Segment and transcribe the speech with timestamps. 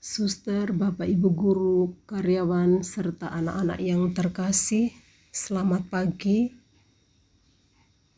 [0.00, 4.96] suster, bapak, ibu guru, karyawan, serta anak-anak yang terkasih,
[5.28, 6.56] selamat pagi.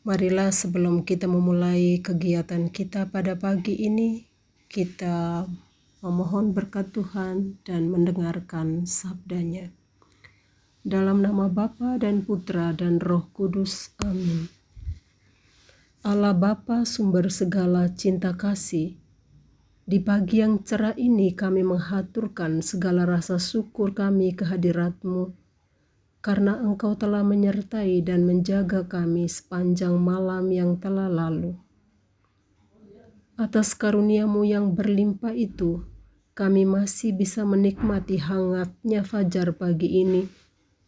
[0.07, 4.23] Marilah sebelum kita memulai kegiatan kita pada pagi ini,
[4.71, 5.43] kita
[5.99, 9.67] memohon berkat Tuhan dan mendengarkan sabdanya.
[10.87, 13.91] Dalam nama Bapa dan Putra dan Roh Kudus.
[13.99, 14.47] Amin.
[15.99, 19.02] Allah Bapa sumber segala cinta kasih,
[19.83, 25.35] di pagi yang cerah ini kami menghaturkan segala rasa syukur kami kehadiratmu,
[26.23, 31.59] karena Engkau telah menyertai dan menjaga kami sepanjang malam yang telah lalu.
[33.35, 35.83] Atas karuniamu yang berlimpah itu,
[36.31, 40.31] kami masih bisa menikmati hangatnya fajar pagi ini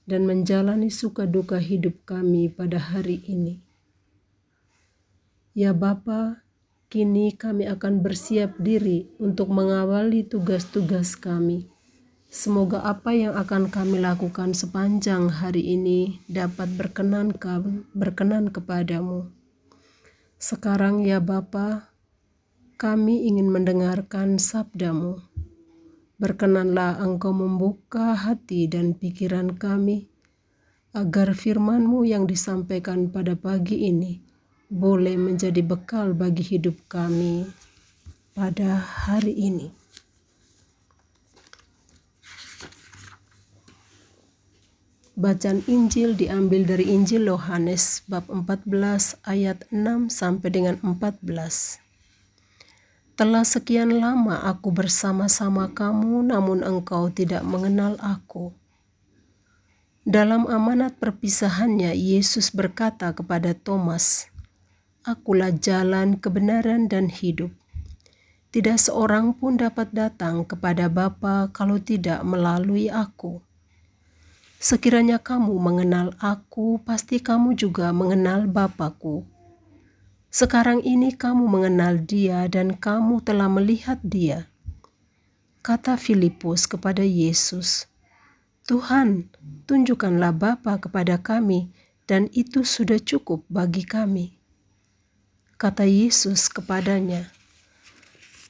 [0.07, 3.59] dan menjalani suka duka hidup kami pada hari ini.
[5.51, 6.44] Ya Bapa,
[6.95, 11.67] Kini kami akan bersiap diri untuk mengawali tugas-tugas kami.
[12.31, 17.35] Semoga apa yang akan kami lakukan sepanjang hari ini dapat berkenan,
[17.91, 19.27] berkenan kepadamu.
[20.39, 21.91] Sekarang ya Bapa,
[22.79, 25.19] kami ingin mendengarkan sabdamu.
[26.15, 30.07] Berkenanlah Engkau membuka hati dan pikiran kami,
[30.95, 34.24] agar firmanmu yang disampaikan pada pagi ini
[34.69, 37.45] boleh menjadi bekal bagi hidup kami
[38.33, 39.69] pada hari ini.
[45.15, 51.79] Bacaan Injil diambil dari Injil Yohanes bab 14 ayat 6 sampai dengan 14.
[53.15, 58.51] Telah sekian lama aku bersama-sama kamu namun engkau tidak mengenal aku.
[60.03, 64.27] Dalam amanat perpisahannya Yesus berkata kepada Thomas,
[65.05, 67.53] Akulah jalan, kebenaran, dan hidup.
[68.49, 73.45] Tidak seorang pun dapat datang kepada Bapa kalau tidak melalui aku.
[74.57, 79.29] Sekiranya kamu mengenal aku, pasti kamu juga mengenal Bapakku.
[80.33, 84.49] Sekarang ini kamu mengenal dia dan kamu telah melihat dia.
[85.61, 87.85] Kata Filipus kepada Yesus,
[88.65, 89.29] Tuhan,
[89.69, 91.69] tunjukkanlah Bapa kepada kami,
[92.09, 94.34] dan itu sudah cukup bagi kami.
[95.55, 97.31] Kata Yesus kepadanya,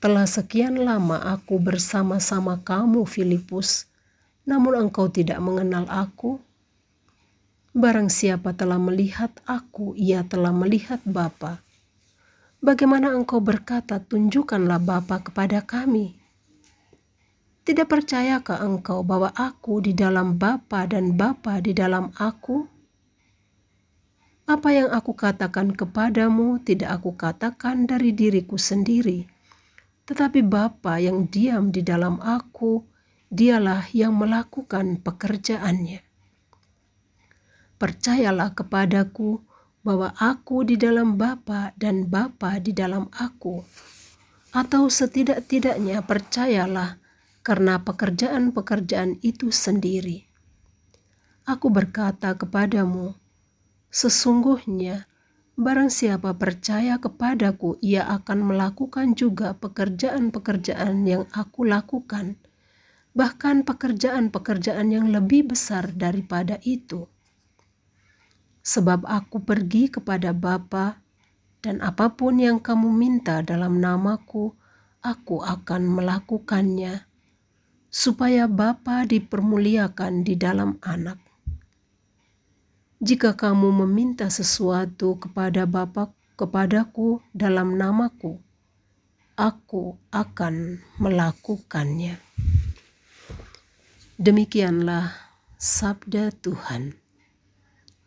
[0.01, 3.85] "Telah sekian lama aku bersama-sama kamu, Filipus,
[4.41, 6.41] namun engkau tidak mengenal aku.
[7.77, 11.61] Barang siapa telah melihat aku, ia telah melihat Bapa.
[12.57, 16.17] Bagaimana engkau berkata, 'Tunjukkanlah Bapa kepada kami'?"
[17.69, 22.65] Tidak percayakah engkau bahwa aku di dalam Bapa dan Bapa di dalam aku?
[24.45, 29.25] Apa yang aku katakan kepadamu tidak aku katakan dari diriku sendiri,
[30.05, 32.85] tetapi Bapa yang diam di dalam aku,
[33.33, 36.05] dialah yang melakukan pekerjaannya.
[37.81, 39.41] Percayalah kepadaku
[39.81, 43.65] bahwa aku di dalam Bapa dan Bapa di dalam aku.
[44.53, 47.01] Atau setidak-tidaknya percayalah
[47.41, 50.25] karena pekerjaan-pekerjaan itu sendiri.
[51.45, 53.13] Aku berkata kepadamu,
[53.95, 55.07] Sesungguhnya,
[55.55, 62.35] barang siapa percaya kepadaku, ia akan melakukan juga pekerjaan-pekerjaan yang aku lakukan,
[63.15, 67.07] bahkan pekerjaan-pekerjaan yang lebih besar daripada itu.
[68.67, 70.99] Sebab aku pergi kepada Bapa,
[71.63, 74.51] dan apa pun yang kamu minta dalam namaku,
[74.99, 77.07] aku akan melakukannya,
[77.87, 81.24] supaya Bapa dipermuliakan di dalam anak.
[83.05, 88.41] Jika kamu meminta sesuatu kepada Bapa kepadaku dalam namaku,
[89.37, 92.17] aku akan melakukannya.
[94.17, 95.13] Demikianlah
[95.53, 96.97] sabda Tuhan.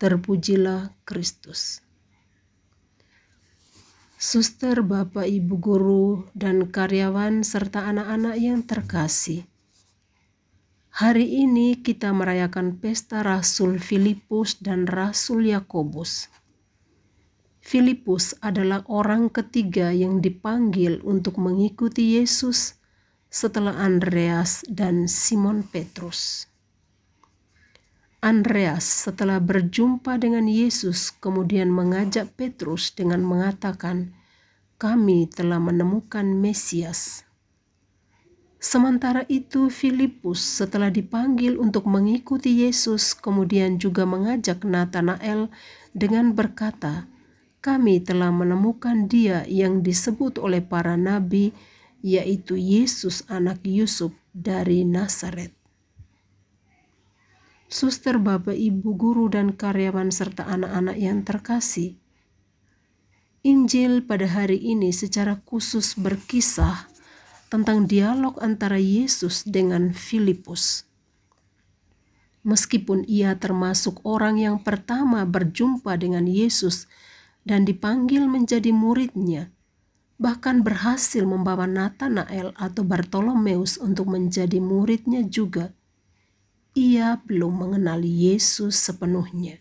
[0.02, 1.78] Terpujilah Kristus.
[4.18, 9.46] Suster, Bapak, Ibu guru, dan karyawan serta anak-anak yang terkasih.
[10.98, 16.26] Hari ini kita merayakan pesta Rasul Filipus dan Rasul Yakobus.
[17.62, 22.82] Filipus adalah orang ketiga yang dipanggil untuk mengikuti Yesus
[23.30, 26.50] setelah Andreas dan Simon Petrus.
[28.18, 34.18] Andreas setelah berjumpa dengan Yesus kemudian mengajak Petrus dengan mengatakan,
[34.82, 37.27] "Kami telah menemukan Mesias."
[38.58, 45.46] Sementara itu, Filipus setelah dipanggil untuk mengikuti Yesus, kemudian juga mengajak Nathanael
[45.94, 47.06] dengan berkata,
[47.62, 51.54] "Kami telah menemukan Dia yang disebut oleh para nabi,
[52.02, 55.54] yaitu Yesus, anak Yusuf dari Nazaret.
[57.70, 62.00] Suster, Bapak, Ibu, guru, dan karyawan, serta anak-anak yang terkasih,
[63.46, 66.90] Injil pada hari ini secara khusus berkisah
[67.48, 70.84] tentang dialog antara Yesus dengan Filipus.
[72.44, 76.88] Meskipun ia termasuk orang yang pertama berjumpa dengan Yesus
[77.44, 79.52] dan dipanggil menjadi muridnya,
[80.16, 85.76] bahkan berhasil membawa Nathanael atau Bartolomeus untuk menjadi muridnya juga
[86.78, 89.58] ia belum mengenali Yesus sepenuhnya.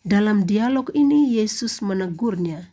[0.00, 2.72] Dalam dialog ini, Yesus menegurnya,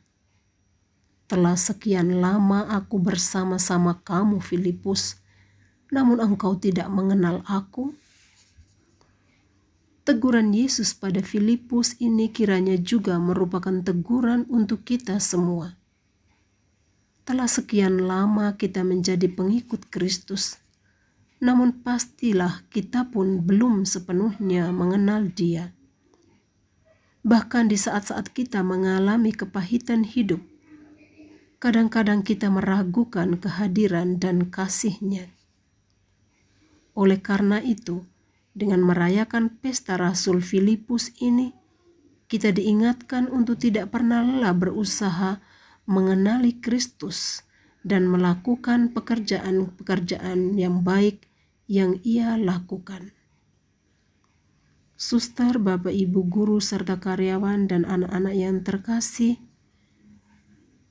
[1.25, 5.17] "Telah sekian lama aku bersama-sama kamu, Filipus,
[5.89, 7.93] namun engkau tidak mengenal Aku."
[10.05, 15.73] Teguran Yesus pada Filipus ini kiranya juga merupakan teguran untuk kita semua.
[17.25, 20.61] Telah sekian lama kita menjadi pengikut Kristus
[21.43, 25.75] namun pastilah kita pun belum sepenuhnya mengenal Dia.
[27.25, 30.39] Bahkan di saat-saat kita mengalami kepahitan hidup,
[31.65, 35.33] kadang-kadang kita meragukan kehadiran dan kasihnya.
[36.93, 38.05] Oleh karena itu,
[38.53, 41.57] dengan merayakan pesta Rasul Filipus ini,
[42.29, 45.41] kita diingatkan untuk tidak pernah lelah berusaha
[45.89, 47.41] mengenali Kristus
[47.81, 51.25] dan melakukan pekerjaan-pekerjaan yang baik
[51.65, 53.09] yang ia lakukan.
[54.93, 59.41] Suster, Bapak, Ibu, guru, serta karyawan dan anak-anak yang terkasih,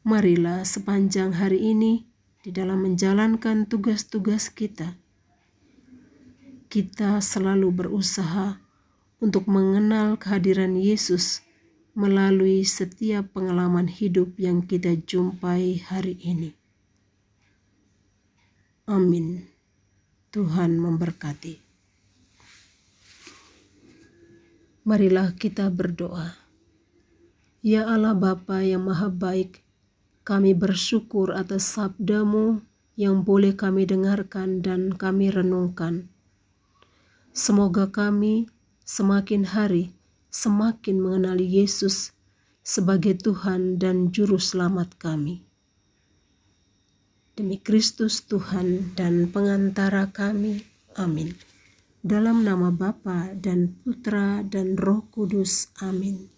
[0.05, 2.05] marilah sepanjang hari ini
[2.45, 5.01] di dalam menjalankan tugas-tugas kita,
[6.69, 8.61] kita selalu berusaha
[9.17, 11.41] untuk mengenal kehadiran Yesus
[11.97, 16.53] melalui setiap pengalaman hidup yang kita jumpai hari ini.
[18.85, 19.49] Amin.
[20.29, 21.65] Tuhan memberkati.
[24.85, 26.37] Marilah kita berdoa.
[27.65, 29.64] Ya Allah Bapa yang Maha Baik,
[30.25, 32.65] kami bersyukur atas sabdamu
[32.97, 36.09] yang boleh kami dengarkan dan kami renungkan.
[37.31, 38.49] Semoga kami
[38.83, 39.95] semakin hari
[40.35, 42.11] semakin mengenali Yesus
[42.67, 45.47] sebagai Tuhan dan Juru Selamat kami.
[47.39, 50.67] Demi Kristus Tuhan dan pengantara kami.
[50.99, 51.39] Amin.
[52.03, 55.71] Dalam nama Bapa dan Putra dan Roh Kudus.
[55.79, 56.34] Amin.